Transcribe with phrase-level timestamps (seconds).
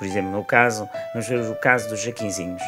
[0.00, 2.62] Por exemplo, no caso, vamos ver o caso dos jaquinzinhos.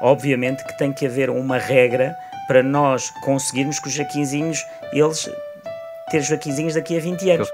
[0.00, 2.16] Obviamente que tem que haver uma regra
[2.48, 5.30] para nós conseguirmos que os jaquinzinhos, eles
[6.10, 7.48] ter jaquinzinhos daqui a 20 anos.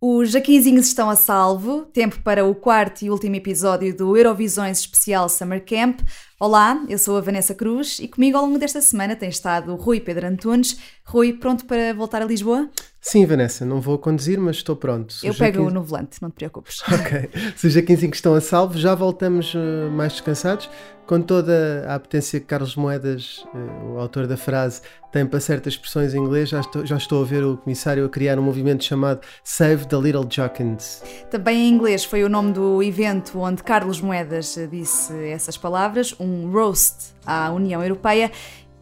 [0.00, 1.82] Os Jaquinzinhos estão a salvo.
[1.92, 6.00] Tempo para o quarto e último episódio do Eurovisões Especial Summer Camp.
[6.40, 9.98] Olá, eu sou a Vanessa Cruz e comigo ao longo desta semana tem estado Rui
[9.98, 10.78] Pedro Antunes.
[11.04, 12.70] Rui, pronto para voltar a Lisboa?
[13.00, 15.16] Sim, Vanessa, não vou conduzir, mas estou pronto.
[15.24, 15.74] eu pego 15...
[15.74, 16.80] no volante, não te preocupes.
[16.92, 17.28] Ok.
[17.56, 20.70] Se os Jaquinzinhos estão a salvo, já voltamos uh, mais descansados
[21.08, 25.72] com toda a apetência que Carlos Moedas, eh, o autor da frase, tem para certas
[25.72, 28.84] expressões em inglês, já estou, já estou a ver o comissário a criar um movimento
[28.84, 31.02] chamado Save the Little Jockins.
[31.30, 36.27] Também em inglês foi o nome do evento onde Carlos Moedas disse essas palavras, um
[36.52, 38.30] roast à União Europeia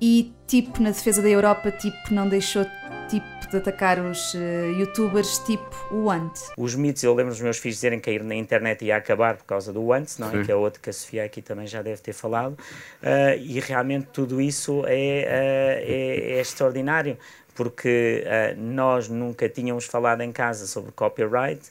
[0.00, 2.64] e tipo na defesa da Europa, tipo não deixou
[3.08, 4.38] tipo de atacar os uh,
[4.78, 6.32] youtubers tipo o Ant.
[6.56, 9.36] Os mitos, eu lembro dos meus filhos dizerem que a ir na internet ia acabar
[9.36, 10.44] por causa do Ant, não é?
[10.44, 14.08] que é outro que a Sofia aqui também já deve ter falado, uh, e realmente
[14.12, 17.16] tudo isso é, uh, é, é extraordinário,
[17.54, 18.22] porque
[18.58, 21.62] nós nunca tínhamos falado em casa sobre copyright,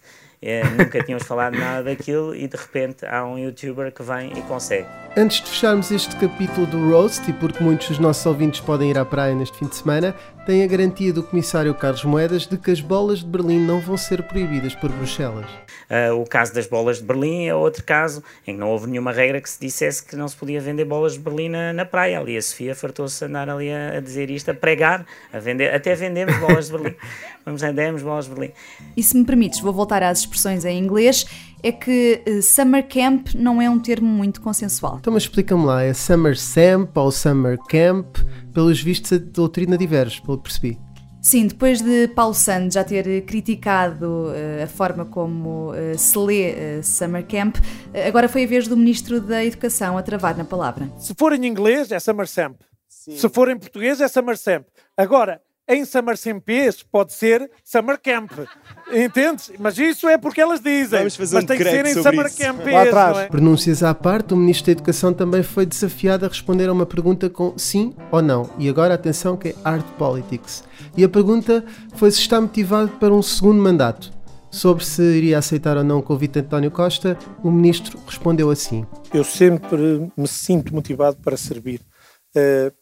[0.77, 4.87] nunca tínhamos falado nada daquilo e de repente há um youtuber que vem e consegue.
[5.17, 8.97] Antes de fecharmos este capítulo do Roast, e porque muitos dos nossos ouvintes podem ir
[8.97, 10.13] à praia neste fim de semana,
[10.45, 13.95] tem a garantia do comissário Carlos Moedas de que as bolas de Berlim não vão
[13.97, 15.49] ser proibidas por Bruxelas.
[15.89, 19.11] Uh, o caso das bolas de Berlim é outro caso em que não houve nenhuma
[19.11, 22.19] regra que se dissesse que não se podia vender bolas de Berlim na, na praia.
[22.19, 25.73] Ali a Sofia fartou-se a andar ali a, a, dizer isto, a pregar, a vender,
[25.73, 26.95] até vendemos bolas de Berlim.
[27.45, 28.51] Vamos vendemos bolas de Berlim.
[28.97, 30.34] E se me permites, vou voltar às expressões
[30.65, 31.25] em inglês
[31.63, 34.97] é que uh, Summer Camp não é um termo muito consensual.
[34.99, 38.17] Então, mas explica-me lá, é Summer Camp ou Summer Camp?
[38.53, 40.79] Pelos vistos, a doutrina diverge, pelo que percebi.
[41.21, 46.83] Sim, depois de Paulo Santos já ter criticado uh, a forma como uh, se lê
[46.83, 47.57] Summer Camp,
[48.07, 50.87] agora foi a vez do Ministro da Educação a travar na palavra.
[50.99, 52.57] Se for em inglês, é Summer Camp.
[52.87, 53.17] Sim.
[53.17, 54.65] Se for em português, é Summer Camp.
[54.95, 58.31] Agora, em Summer Campês pode ser Summer Camp.
[58.93, 59.51] Entendes?
[59.59, 60.99] Mas isso é porque elas dizem.
[60.99, 62.73] Vamos fazer Mas um tem que ser em Summer Campês.
[62.73, 63.17] Lá atrás.
[63.17, 63.27] É?
[63.27, 67.29] Pronúncias à parte, o Ministro da Educação também foi desafiado a responder a uma pergunta
[67.29, 68.49] com sim ou não.
[68.59, 70.63] E agora atenção que é Art Politics.
[70.95, 71.65] E a pergunta
[71.95, 74.13] foi se está motivado para um segundo mandato.
[74.51, 78.85] Sobre se iria aceitar ou não o convite de António Costa, o Ministro respondeu assim.
[79.13, 81.81] Eu sempre me sinto motivado para servir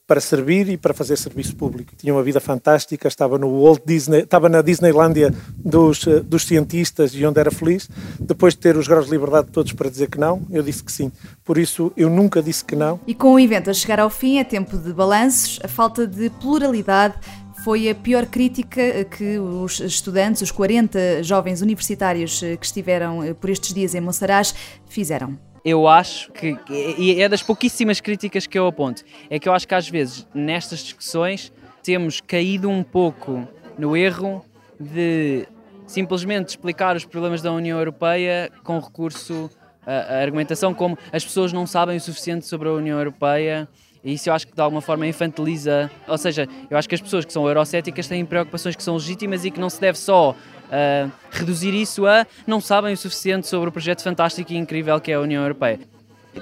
[0.08, 1.96] para servir e para fazer serviço público.
[1.96, 7.14] Tinha uma vida fantástica, estava no Walt Disney, estava na Disneylandia dos, eh, dos cientistas
[7.14, 7.90] e onde era feliz.
[8.20, 10.92] Depois de ter os graus de liberdade todos para dizer que não, eu disse que
[10.92, 11.12] sim.
[11.44, 13.00] Por isso, eu nunca disse que não.
[13.06, 16.30] E com o evento a chegar ao fim, é tempo de balanços, a falta de
[16.32, 17.16] pluralidade
[17.64, 23.50] foi a pior crítica que os estudantes, os 40 jovens universitários eh, que estiveram por
[23.50, 24.54] estes dias em Monsaraz,
[24.90, 26.58] fizeram eu acho que,
[26.98, 30.28] e é das pouquíssimas críticas que eu aponto, é que eu acho que às vezes
[30.34, 33.48] nestas discussões temos caído um pouco
[33.78, 34.44] no erro
[34.80, 35.48] de
[35.88, 39.50] simplesmente explicar os problemas da União Europeia com recurso
[39.86, 43.68] à, argumentação como as pessoas não sabem o suficiente sobre a União Europeia
[44.04, 45.90] e isso eu acho que de alguma forma infantiliza.
[46.08, 49.46] Ou seja, eu acho que as pessoas que são eurocéticas têm preocupações que são legítimas
[49.46, 50.36] e que não se deve só
[50.74, 55.12] uh, reduzir isso a não sabem o suficiente sobre o projeto fantástico e incrível que
[55.12, 55.80] é a União Europeia.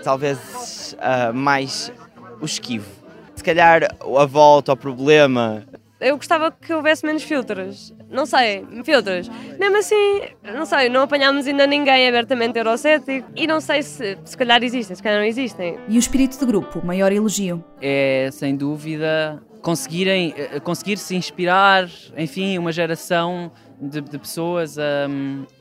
[0.04, 1.92] Talvez uh, mais
[2.40, 2.90] o esquivo.
[3.36, 5.64] Se calhar a volta ao problema.
[6.00, 7.94] Eu gostava que houvesse menos filtros.
[8.10, 9.30] Não sei, filtros.
[9.60, 14.36] Mesmo assim, não sei, não apanhámos ainda ninguém abertamente eurocético e não sei se se
[14.36, 15.78] calhar existem, se calhar não existem.
[15.88, 17.64] E o espírito de grupo, maior elogio?
[17.80, 25.08] É, sem dúvida, conseguirem, eh, conseguir se inspirar, enfim, uma geração de, de pessoas a,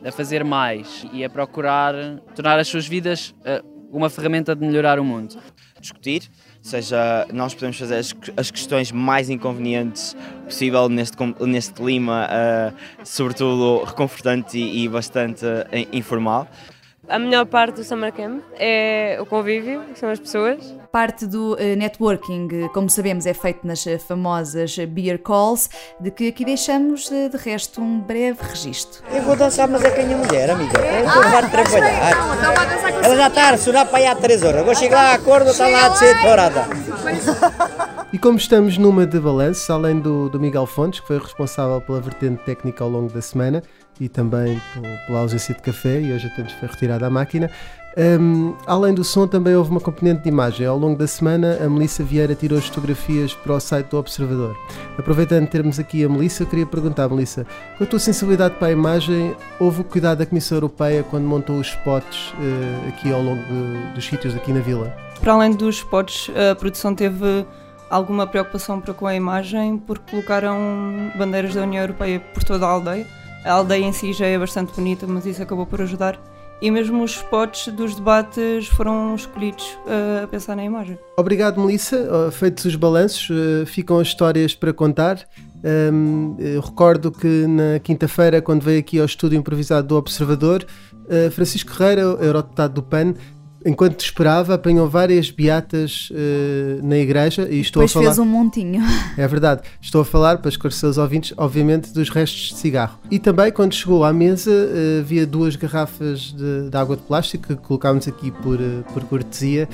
[0.05, 1.95] a, fazer mais e a procurar
[2.35, 5.37] tornar as suas vidas uh, uma ferramenta de melhorar o mundo.
[5.81, 12.77] Discutir, seja, nós podemos fazer as, as questões mais inconvenientes possível neste, neste clima, uh,
[13.03, 16.47] sobretudo reconfortante e, e bastante uh, informal.
[17.11, 20.73] A melhor parte do Summer Camp é o convívio, são as pessoas.
[20.93, 25.69] Parte do uh, networking, eh, como sabemos, é feito nas eh, famosas beer calls,
[26.01, 29.03] de que aqui deixamos de resto um breve registro.
[29.13, 30.79] Eu vou dançar, mas é com a minha mulher, amiga.
[30.79, 32.13] Eu estou ah, trabalhar.
[32.39, 34.65] Então Ela já está a ressonar para aí há 3 horas.
[34.65, 36.69] Vou chegar lá à acordo, está lá a ser dourada.
[38.13, 42.01] E como estamos numa de balanço, além do, do Miguel Fontes, que foi responsável pela
[42.01, 43.63] vertente técnica ao longo da semana,
[44.01, 44.61] e também
[45.07, 47.51] pela ausência de café, e hoje a temos foi retirada a máquina.
[47.97, 50.65] Um, além do som, também houve uma componente de imagem.
[50.65, 54.57] Ao longo da semana, a Melissa Vieira tirou as fotografias para o site do Observador.
[54.97, 57.45] Aproveitando termos aqui a Melissa, queria perguntar, Melissa,
[57.77, 61.59] com a tua sensibilidade para a imagem, houve o cuidado da Comissão Europeia quando montou
[61.59, 64.95] os spots uh, aqui ao longo de, dos sítios aqui na vila?
[65.21, 67.45] Para além dos spots, a produção teve
[67.91, 72.71] alguma preocupação para com a imagem, porque colocaram bandeiras da União Europeia por toda a
[72.71, 73.20] aldeia.
[73.45, 76.21] A aldeia em si já é bastante bonita, mas isso acabou por ajudar
[76.63, 80.99] e mesmo os spots dos debates foram escolhidos uh, a pensar na imagem.
[81.17, 82.31] Obrigado, Melissa.
[82.33, 85.27] Feitos os balanços, uh, ficam as histórias para contar.
[85.93, 91.75] Um, recordo que na quinta-feira, quando veio aqui ao estúdio improvisado do Observador, uh, Francisco
[91.75, 93.15] Ferreira, eurodeputado do PAN,
[93.65, 98.07] enquanto esperava, apanhou várias beatas uh, na igreja e estou Depois a falar.
[98.07, 98.83] fez um montinho.
[99.17, 99.63] É verdade.
[99.81, 102.99] Estou a falar, para esclarecer os ouvintes, obviamente, dos restos de cigarro.
[103.11, 107.49] E também, quando chegou à mesa, uh, havia duas garrafas de, de, água de plástico
[107.49, 109.69] que colocámos aqui por, uh, por cortesia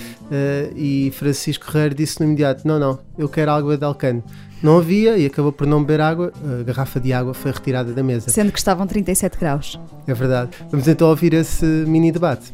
[0.74, 4.22] e Francisco Herrera disse no imediato: Não, não, eu quero água de alcano.
[4.62, 6.32] Não havia e acabou por não beber água.
[6.42, 8.30] A garrafa de água foi retirada da mesa.
[8.30, 9.78] Sendo que estavam 37 graus.
[10.06, 10.50] É verdade.
[10.70, 12.52] Vamos então ouvir esse mini debate.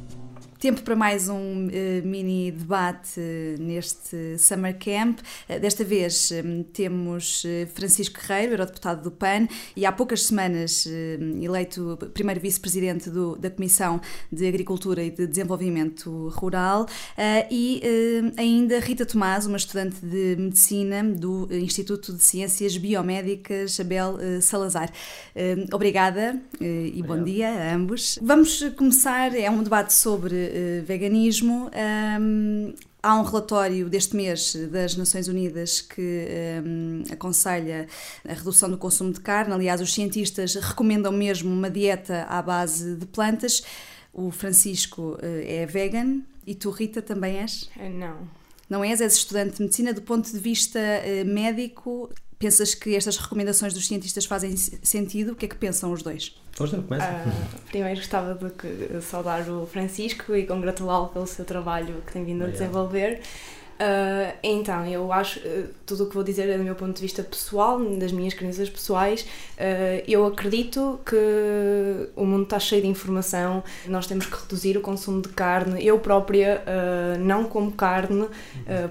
[0.62, 3.18] Tempo para mais um uh, mini debate
[3.58, 5.18] neste Summer Camp.
[5.50, 10.86] Uh, desta vez um, temos uh, Francisco Guerreiro, eurodeputado do PAN, e há poucas semanas
[10.86, 13.10] eleito primeiro vice-presidente
[13.40, 14.00] da Comissão
[14.30, 16.86] de Agricultura e de Desenvolvimento Rural,
[17.50, 17.82] e
[18.36, 24.92] ainda Rita Tomás, uma estudante de Medicina do Instituto de Ciências Biomédicas Abel Salazar.
[25.72, 27.06] obrigada e Obrigado.
[27.06, 28.18] bom dia a ambos.
[28.22, 30.51] Vamos começar, é um debate sobre
[30.84, 31.70] veganismo.
[32.20, 36.26] Um, há um relatório deste mês das Nações Unidas que
[36.64, 37.88] um, aconselha
[38.26, 39.52] a redução do consumo de carne.
[39.52, 43.62] Aliás, os cientistas recomendam mesmo uma dieta à base de plantas.
[44.12, 47.68] O Francisco uh, é vegan e tu, Rita, também és?
[47.76, 48.28] Não.
[48.68, 49.00] Não és?
[49.00, 49.92] És estudante de medicina.
[49.92, 52.10] Do ponto de vista uh, médico,
[52.42, 55.32] pensas que estas recomendações dos cientistas fazem sentido?
[55.32, 56.34] O que é que pensam os dois?
[56.58, 57.06] Hoje não começa.
[57.06, 62.44] Uh, primeiro gostava de saudar o Francisco e congratulá-lo pelo seu trabalho que tem vindo
[62.44, 63.20] a desenvolver.
[63.82, 67.02] Uh, então, eu acho, uh, tudo o que vou dizer é do meu ponto de
[67.02, 69.22] vista pessoal, das minhas crenças pessoais.
[69.22, 74.80] Uh, eu acredito que o mundo está cheio de informação, nós temos que reduzir o
[74.80, 75.84] consumo de carne.
[75.84, 76.62] Eu própria
[77.18, 78.28] não como carne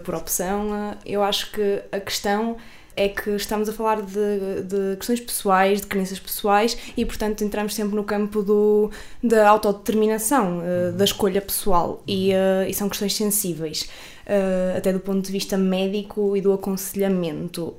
[0.03, 0.97] por opção.
[1.05, 2.57] eu acho que a questão
[2.95, 7.73] é que estamos a falar de, de questões pessoais, de crenças pessoais e, portanto, entramos
[7.73, 8.91] sempre no campo do,
[9.23, 13.89] da autodeterminação, uh, da escolha pessoal e, uh, e são questões sensíveis.
[14.21, 17.75] Uh, até do ponto de vista médico e do aconselhamento.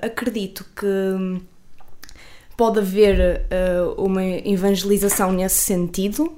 [0.00, 1.40] acredito que
[2.56, 3.46] pode haver
[3.96, 6.32] uma evangelização nesse sentido,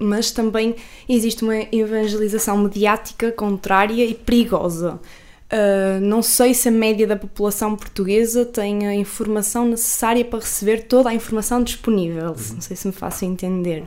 [0.00, 0.74] mas também
[1.08, 5.00] existe uma evangelização mediática contrária e perigosa.
[5.52, 10.84] Uh, não sei se a média da população portuguesa tem a informação necessária para receber
[10.84, 12.34] toda a informação disponível.
[12.52, 13.84] Não sei se me faço entender.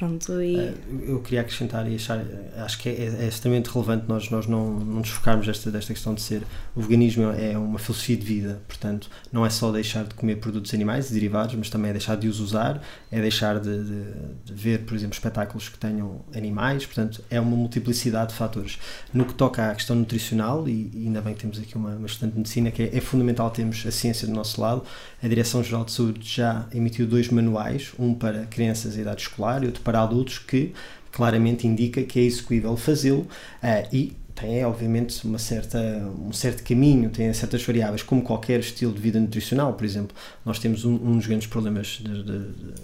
[0.00, 0.56] Pronto, e...
[0.56, 0.74] Eh,
[1.08, 2.24] eu queria acrescentar e achar,
[2.56, 6.14] acho que é, é extremamente relevante nós, nós não, não nos focarmos desta, desta questão
[6.14, 6.42] de ser.
[6.74, 10.72] O veganismo é uma filosofia de vida, portanto, não é só deixar de comer produtos
[10.72, 12.82] animais e derivados, mas também é deixar de os usar,
[13.12, 14.04] é deixar de, de,
[14.46, 18.78] de ver, por exemplo, espetáculos que tenham animais, portanto, é uma multiplicidade de fatores.
[19.12, 22.06] No que toca à questão nutricional, e, e ainda bem que temos aqui uma, uma
[22.06, 24.82] estudante de medicina, que é, é fundamental termos a ciência do nosso lado,
[25.22, 29.66] a Direção-Geral de Saúde já emitiu dois manuais, um para crianças em idade escolar e
[29.66, 30.72] outro para para adultos que
[31.10, 33.22] claramente indica que é execuível fazê-lo
[33.62, 35.78] uh, e tem obviamente uma certa,
[36.18, 40.16] um certo caminho, tem certas variáveis, como qualquer estilo de vida nutricional, por exemplo.
[40.46, 42.40] Nós temos um, um dos grandes problemas de, de,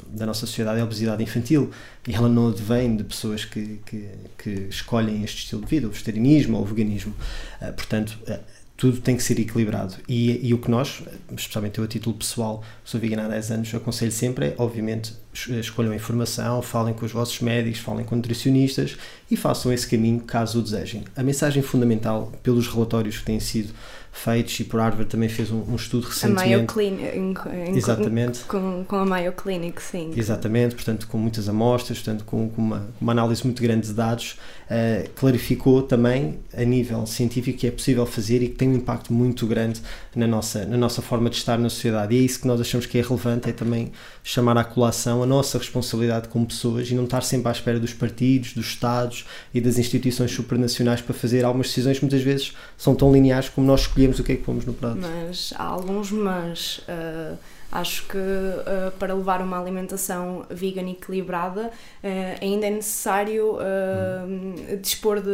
[0.09, 1.71] da nossa sociedade é a obesidade infantil
[2.07, 5.91] e ela não advém de pessoas que, que, que escolhem este estilo de vida, o
[5.91, 7.15] vegetarianismo ou o veganismo.
[7.63, 8.39] Uh, portanto, uh,
[8.77, 9.95] tudo tem que ser equilibrado.
[10.07, 11.03] E, e o que nós,
[11.37, 15.95] especialmente eu a título pessoal, sou vegano há 10 anos, aconselho sempre é, obviamente, escolham
[15.95, 18.97] informação, falem com os vossos médicos, falem com nutricionistas
[19.31, 21.05] e façam esse caminho caso o desejem.
[21.17, 23.73] A mensagem fundamental, pelos relatórios que têm sido
[24.17, 26.43] feitos e por Harvard também fez um, um estudo recentemente.
[26.43, 27.77] A Mayo Clinic.
[27.77, 28.41] Exatamente.
[28.45, 30.13] Com, com, a Mayo Clinic, sim.
[30.17, 34.39] Exatamente, portanto com muitas amostras, portanto com, com uma, uma, análise muito grande de dados,
[34.71, 39.13] uh, clarificou também a nível científico que é possível fazer e que tem um impacto
[39.13, 39.81] muito grande
[40.15, 42.15] na nossa, na nossa forma de estar na sociedade.
[42.15, 43.93] E é isso que nós achamos que é relevante, é também
[44.25, 47.93] chamar à colação a nossa responsabilidade como pessoas e não estar sempre à espera dos
[47.93, 52.95] partidos, dos Estados e das instituições supranacionais para fazer algumas decisões que muitas vezes são
[52.95, 54.99] tão lineares como nós escolhemos o que é que pomos no prato.
[55.01, 56.79] Mas há alguns mas.
[56.89, 63.57] Uh Acho que uh, para levar uma alimentação vegan e equilibrada uh, ainda é necessário
[63.57, 65.31] uh, dispor de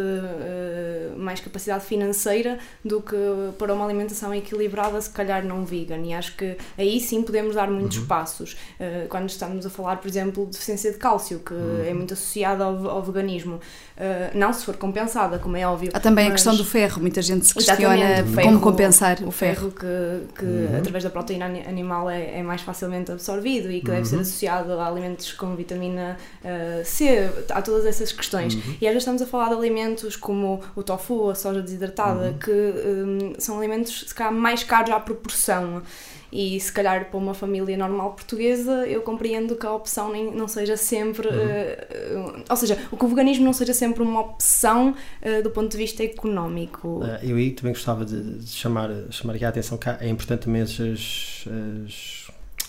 [1.17, 3.17] mais capacidade financeira do que
[3.59, 5.99] para uma alimentação equilibrada, se calhar não vegan.
[5.99, 8.07] E acho que aí sim podemos dar muitos uhum.
[8.07, 8.57] passos.
[9.09, 11.85] quando estamos a falar, por exemplo, de deficiência de cálcio, que uhum.
[11.85, 13.61] é muito associada ao, ao veganismo.
[14.35, 15.91] não se for compensada, como é óbvio.
[15.93, 16.33] Há também mas...
[16.33, 17.01] a questão do ferro.
[17.01, 19.69] Muita gente se questiona ferro, como compensar o ferro.
[19.69, 20.79] O ferro que, que uhum.
[20.79, 23.97] através da proteína animal é é, mais facilmente absorvido e que uhum.
[23.97, 24.23] deve ser uhum.
[24.23, 28.55] associado a alimentos com vitamina uh, C, há todas essas questões.
[28.55, 28.76] Uhum.
[28.81, 32.38] E às vezes estamos a falar de alimentos como o tofu, a soja desidratada, uhum.
[32.38, 35.83] que um, são alimentos se calhar mais caros à proporção.
[36.33, 40.49] E se calhar para uma família normal portuguesa, eu compreendo que a opção nem, não
[40.49, 41.29] seja sempre.
[41.29, 42.39] Uhum.
[42.39, 45.71] Uh, ou seja, o que o veganismo não seja sempre uma opção uh, do ponto
[45.71, 47.03] de vista económico.
[47.23, 50.62] eu aí também gostava de, de chamar, chamar aqui a atenção que é importante também
[50.62, 52.23] as, as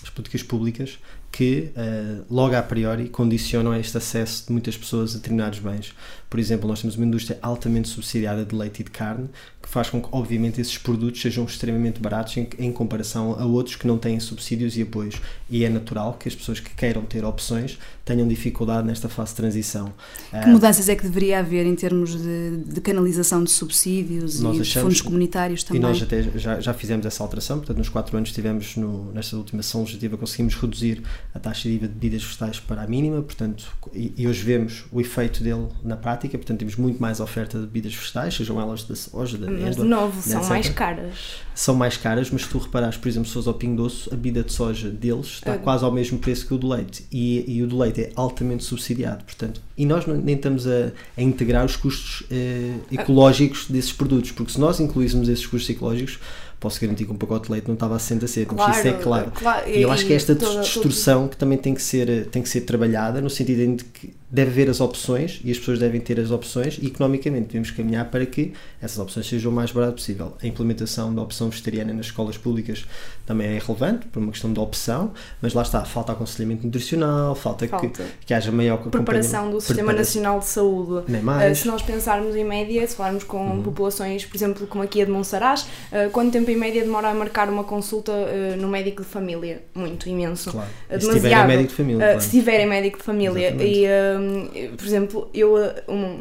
[0.04, 0.98] as políticas públicas
[1.34, 5.92] que, uh, logo a priori, condicionam este acesso de muitas pessoas a determinados bens.
[6.30, 9.28] Por exemplo, nós temos uma indústria altamente subsidiada de leite e de carne,
[9.60, 13.74] que faz com que, obviamente, esses produtos sejam extremamente baratos em, em, comparação a outros
[13.76, 15.20] que não têm subsídios e apoios.
[15.50, 19.36] E é natural que as pessoas que queiram ter opções tenham dificuldade nesta fase de
[19.36, 19.92] transição.
[20.30, 24.60] Que uh, mudanças é que deveria haver em termos de, de canalização de subsídios e
[24.60, 25.80] de fundos comunitários também?
[25.80, 29.36] E nós até já, já fizemos essa alteração, portanto, nos quatro anos tivemos, no, nesta
[29.36, 31.02] última sessão legislativa, conseguimos reduzir
[31.34, 34.84] a taxa de IVA de bebidas vegetais para a mínima, portanto, e, e hoje vemos
[34.92, 38.84] o efeito dele na prática, portanto, temos muito mais oferta de bebidas vegetais, sejam elas
[38.84, 40.48] da soja, da mas, de novo, são etc.
[40.48, 41.14] mais caras.
[41.52, 44.16] São mais caras, mas se tu reparares, por exemplo, se fores ao Pingo Doce, a
[44.16, 47.04] bebida de soja deles está quase ao mesmo preço que o do leite.
[47.10, 49.60] E, e o do leite é altamente subsidiado, portanto.
[49.76, 54.60] E nós nem estamos a, a, integrar os custos eh, ecológicos desses produtos, porque se
[54.60, 56.20] nós incluíssemos esses custos ecológicos,
[56.64, 59.30] posso garantir que um pacote de leite não estava a ser, claro, isso é claro.
[59.32, 59.68] claro.
[59.68, 62.62] E eu acho que é esta distorção que também tem que, ser, tem que ser
[62.62, 66.32] trabalhada, no sentido de que deve haver as opções e as pessoas devem ter as
[66.32, 68.52] opções e economicamente devemos caminhar para que
[68.82, 70.34] essas opções sejam o mais barato possível.
[70.42, 72.84] A implementação da opção vegetariana nas escolas públicas
[73.24, 77.68] também é relevante, por uma questão de opção, mas lá está, falta aconselhamento nutricional, falta,
[77.68, 77.86] falta.
[77.86, 81.04] Que, que haja maior preparação do Sistema Nacional de Saúde.
[81.06, 81.56] Nem mais.
[81.58, 83.62] Uh, se nós pensarmos em média, se falarmos com uhum.
[83.62, 87.14] populações, por exemplo, como aqui a de Monsaraz, uh, quanto tempo em média demora a
[87.14, 89.62] marcar uma consulta uh, no médico de família?
[89.74, 90.50] Muito, imenso.
[90.50, 90.68] Claro.
[91.14, 92.04] Se tiverem médico de família.
[92.04, 92.20] Claro.
[92.20, 93.48] Se tiverem médico de família.
[93.48, 94.58] Exatamente.
[94.58, 95.54] E por exemplo, eu,
[95.86, 96.16] uma,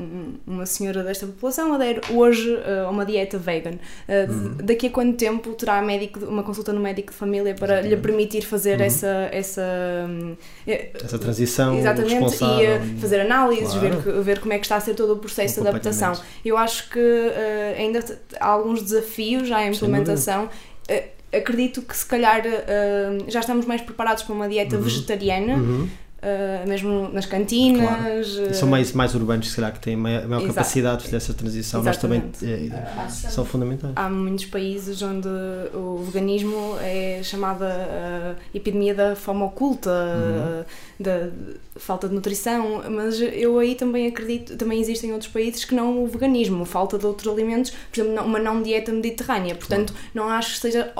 [0.45, 3.71] uma senhora desta população, adero hoje a uma dieta vegan.
[4.07, 4.57] Uhum.
[4.63, 7.95] Daqui a quanto tempo terá médico, uma consulta no médico de família para Exatamente.
[7.95, 8.85] lhe permitir fazer uhum.
[8.85, 10.09] essa, essa,
[10.67, 13.99] eh, essa transição Exatamente, e fazer análises, claro.
[13.99, 16.13] ver, ver como é que está a ser todo o processo de adaptação.
[16.43, 18.03] Eu acho que uh, ainda
[18.39, 20.49] há alguns desafios à implementação
[21.35, 24.81] acredito que se calhar uh, já estamos mais preparados para uma dieta uhum.
[24.81, 25.55] vegetariana.
[25.55, 25.89] Uhum.
[26.23, 27.83] Uh, mesmo nas cantinas.
[28.37, 28.53] Claro.
[28.55, 32.27] São mais, mais urbanos, se calhar, que têm maior, maior capacidade dessa transição, Exatamente.
[32.31, 33.91] mas também é, são fundamentais.
[33.93, 35.27] Há muitos países onde
[35.73, 40.63] o veganismo é chamada uh, epidemia da fome oculta, uhum.
[40.97, 41.29] da
[41.75, 46.07] falta de nutrição, mas eu aí também acredito, também existem outros países que não o
[46.07, 50.07] veganismo, falta de outros alimentos, por exemplo, uma não dieta mediterrânea, portanto, claro.
[50.13, 50.93] não acho que esteja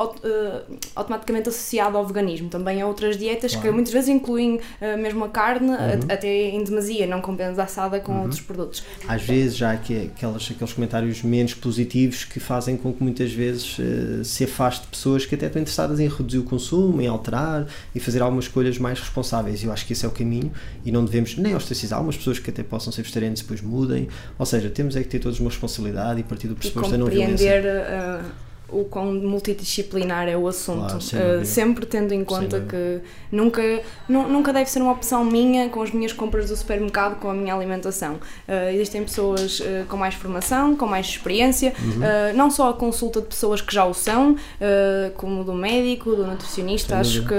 [0.96, 2.50] automaticamente associado ao veganismo.
[2.50, 3.68] Também há outras dietas claro.
[3.68, 4.60] que muitas vezes incluem
[4.98, 6.00] mesmo mesmo a carne, uhum.
[6.10, 8.22] até em demasia, não compensa assada com uhum.
[8.24, 8.84] outros produtos.
[9.08, 13.32] Às vezes já há aqui aquelas, aqueles comentários menos positivos que fazem com que muitas
[13.32, 17.68] vezes uh, se afaste pessoas que até estão interessadas em reduzir o consumo, em alterar
[17.94, 19.64] e fazer algumas escolhas mais responsáveis.
[19.64, 20.52] Eu acho que esse é o caminho
[20.84, 24.08] e não devemos nem ostracizar algumas pessoas que até possam ser vegetarianas depois mudem.
[24.38, 27.08] Ou seja, temos é que ter todos uma responsabilidade e partir do pressuposto da não
[27.08, 27.62] violência.
[27.62, 33.00] Uh, o quão multidisciplinar é o assunto, claro, uh, sempre tendo em conta que
[33.32, 33.62] nunca,
[34.10, 37.54] nunca deve ser uma opção minha com as minhas compras do supermercado, com a minha
[37.54, 38.16] alimentação.
[38.48, 42.36] Uh, existem pessoas uh, com mais formação, com mais experiência, uhum.
[42.36, 44.36] não só a consulta de pessoas que já o são,
[45.16, 47.34] como do médico, do nutricionista, acho que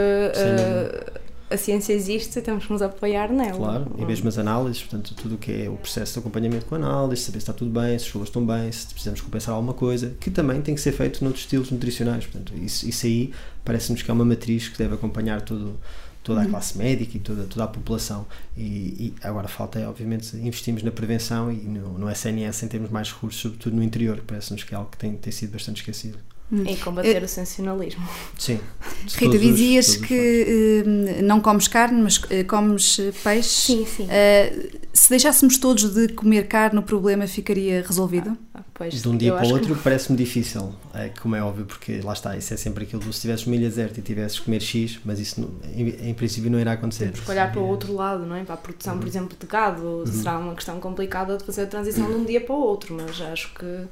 [1.54, 3.56] a ciência existe e temos que nos apoiar nela.
[3.56, 6.74] Claro, e mesmo as análises, portanto, tudo o que é o processo de acompanhamento com
[6.74, 9.74] análise, saber se está tudo bem, se os flores estão bem, se precisamos compensar alguma
[9.74, 12.26] coisa, que também tem que ser feito noutros estilos nutricionais.
[12.26, 13.32] Portanto, isso, isso aí
[13.64, 15.78] parece-nos que é uma matriz que deve acompanhar todo,
[16.22, 16.50] toda a uhum.
[16.50, 18.26] classe médica e toda, toda a população.
[18.56, 22.90] E, e agora falta, é, obviamente, investimos na prevenção e no, no SNS em termos
[22.90, 25.76] mais recursos, sobretudo no interior, que parece-nos que é algo que tem, tem sido bastante
[25.76, 26.18] esquecido.
[26.52, 26.62] Hum.
[26.66, 28.06] E combater uh, o sensacionalismo.
[28.38, 28.60] Sim.
[29.16, 33.48] Rita, dizias que uh, não comes carne, mas uh, comes peixe.
[33.48, 34.06] Sim, sim.
[34.92, 38.36] se deixássemos todos de comer carne, o problema ficaria resolvido?
[38.54, 39.82] Ah, pois, de um dia para o outro que...
[39.82, 43.10] parece-me difícil, é, como é óbvio, porque lá está, isso é sempre aquilo.
[43.10, 46.50] Se tivesses uma ilha deserta e tivesses comer X, mas isso não, em, em, princípio
[46.50, 47.06] não irá acontecer.
[47.06, 48.44] Temos que olhar para o outro lado, não é?
[48.44, 49.00] Para a produção, uhum.
[49.00, 49.82] por exemplo, de gado.
[49.82, 50.06] Uhum.
[50.06, 53.20] Será uma questão complicada de fazer a transição de um dia para o outro, mas
[53.22, 53.88] acho que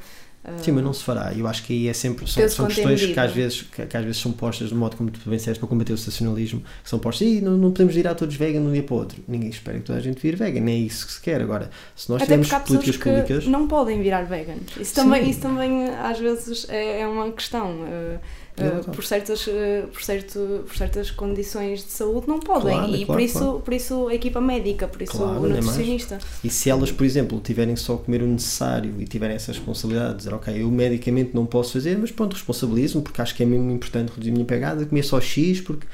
[0.58, 1.32] Sim, mas não se fará.
[1.32, 2.28] Eu acho que aí é sempre.
[2.28, 5.08] São, são questões que às, vezes, que, que, às vezes são postas de modo como
[5.08, 8.14] tu bem para combater o estacionalismo, que são postas e não, não podemos ir a
[8.14, 9.22] todos vegan de um dia para o outro.
[9.28, 11.40] Ninguém espera que toda a gente vire vegan, nem é isso que se quer.
[11.40, 13.46] Agora, se nós Até tivermos políticas públicas.
[13.46, 14.76] Não podem virar veganos.
[14.80, 17.82] Isso também, isso também às vezes é, é uma questão.
[17.82, 23.06] Uh, por, certas, uh, por, certo, por certas condições de saúde não podem claro, e
[23.06, 23.61] claro, por, isso, claro.
[23.61, 26.18] por isso a equipa médica, por isso o nutricionista.
[26.44, 30.25] E se elas, por exemplo, tiverem só a comer o necessário e tiverem essa responsabilidade
[30.25, 33.46] de dizer, ok, eu medicamente não posso fazer, mas pronto, responsabilizo-me porque acho que é
[33.46, 35.86] mesmo importante reduzir a minha pegada, comer só X porque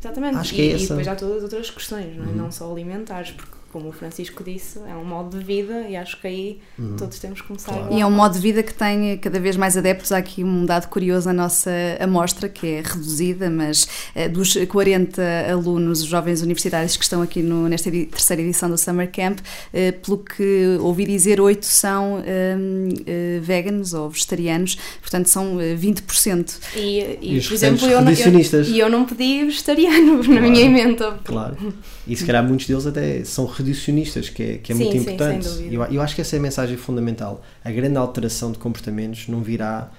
[0.00, 0.88] Exatamente, acho e, que é e essa...
[0.88, 2.28] depois há todas as outras questões, não, é?
[2.28, 2.34] uhum.
[2.34, 6.20] não só alimentares, porque como o Francisco disse, é um modo de vida e acho
[6.20, 6.94] que aí uhum.
[6.96, 7.92] todos temos que começar claro.
[7.92, 10.12] E é um modo de vida que tem cada vez mais adeptos.
[10.12, 15.20] Há aqui um dado curioso na nossa amostra, que é reduzida, mas é, dos 40
[15.50, 19.40] alunos jovens universitários que estão aqui no, nesta edi terceira edição do Summer Camp,
[19.72, 26.60] é, pelo que ouvi dizer, 8 são é, veganos ou vegetarianos, portanto são 20%.
[26.76, 26.78] E,
[27.20, 31.18] e, e por exemplo, eu não, eu, eu não pedi vegetariano na minha emenda.
[31.24, 31.74] Claro.
[32.06, 35.48] E se calhar muitos deles até são reducionistas, que é, que é sim, muito importante.
[35.70, 37.42] eu, eu acho que essa é a mensagem fundamental.
[37.64, 39.90] A grande alteração de comportamentos não virá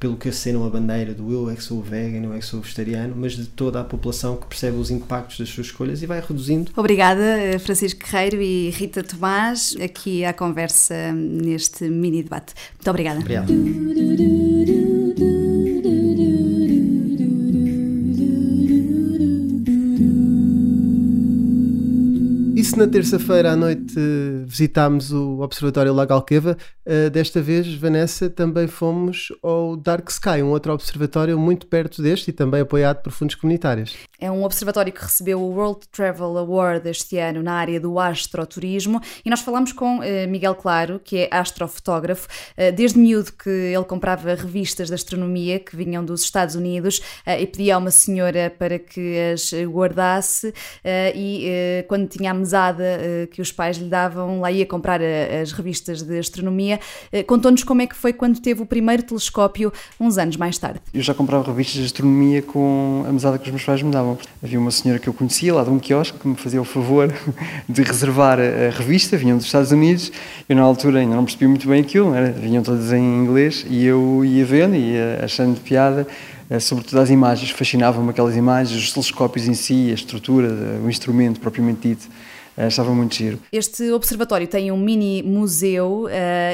[0.00, 2.62] pelo que acenam a bandeira do eu é que sou vegan, eu é que sou
[2.62, 6.20] vegetariano, mas de toda a população que percebe os impactos das suas escolhas e vai
[6.26, 6.72] reduzindo.
[6.74, 7.20] Obrigada,
[7.60, 12.54] Francisco Guerreiro e Rita Tomás, aqui à conversa neste mini debate.
[12.76, 13.20] Muito obrigada.
[13.20, 14.89] Obrigado.
[22.80, 23.94] Na terça-feira à noite
[24.46, 26.56] visitámos o Observatório Lago Alqueva,
[26.86, 32.30] uh, desta vez, Vanessa, também fomos ao Dark Sky, um outro observatório muito perto deste
[32.30, 33.94] e também apoiado por fundos comunitários.
[34.18, 39.00] É um observatório que recebeu o World Travel Award este ano na área do astroturismo
[39.24, 42.28] e nós falamos com uh, Miguel Claro, que é astrofotógrafo.
[42.76, 47.74] Desde miúdo que ele comprava revistas de astronomia que vinham dos Estados Unidos e pedia
[47.74, 50.52] a uma senhora para que as guardasse
[51.14, 55.52] e quando tínhamos mesada uh, que os pais lhe davam, lá ia comprar eh, as
[55.52, 56.78] revistas de astronomia.
[57.12, 60.80] Uh, Contou-nos como é que foi quando teve o primeiro telescópio, uns anos mais tarde.
[60.92, 64.18] Eu já comprava revistas de astronomia com a mesada que os meus pais me davam.
[64.42, 67.12] Havia uma senhora que eu conhecia lá de um quiosque que me fazia o favor
[67.68, 70.12] de reservar a revista, vinham dos Estados Unidos.
[70.48, 72.30] Eu, na altura, ainda não percebi muito bem aquilo, era?
[72.30, 76.06] vinham todas em inglês e eu ia vendo, ia achando piada
[76.58, 80.48] sobretudo as imagens, fascinavam-me aquelas imagens, os telescópios em si, a estrutura,
[80.84, 82.08] o instrumento propriamente dito.
[82.60, 83.40] Uh, estava muito giro.
[83.50, 86.10] Este observatório tem um mini museu uh,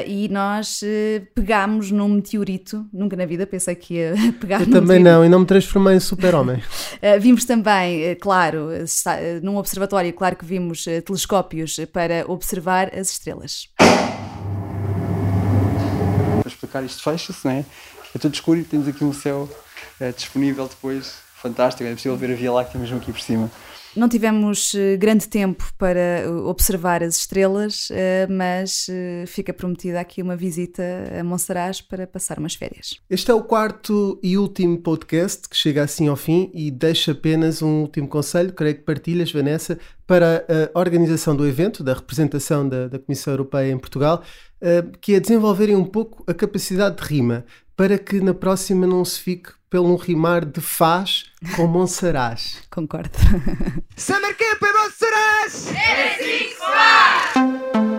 [0.07, 5.03] e nós uh, pegámos num meteorito, nunca na vida pensei que ia pegar Eu também
[5.03, 6.63] não, e não me transformei em super-homem.
[7.19, 13.67] vimos também, claro, está, num observatório, claro que vimos telescópios para observar as estrelas.
[16.39, 17.65] Para explicar isto fecha-se, não é?
[18.15, 19.49] É tudo escuro e temos aqui um céu
[20.15, 23.51] disponível depois, fantástico, é possível ver a Via Láctea mesmo aqui por cima.
[23.97, 28.85] Não tivemos eh, grande tempo para eh, observar as estrelas, eh, mas
[29.25, 30.83] fica prometida aqui uma visita
[31.19, 32.99] a Monsaraz para passar umas férias.
[33.09, 37.63] Este é o quarto e último podcast que chega assim ao fim e deixa apenas
[37.63, 42.87] um último conselho, creio que partilhas, Vanessa, para a organização do evento, da representação da,
[42.87, 44.21] da Comissão Europeia em Portugal,
[45.01, 47.45] que é desenvolverem um pouco a capacidade de rima
[47.77, 52.63] para que na próxima não se fique pelo um rimar de faz com Monsaraz.
[52.71, 53.17] Concordo.
[53.95, 55.71] Summer Camp em Monsaraz!
[55.73, 57.96] É assim que se faz!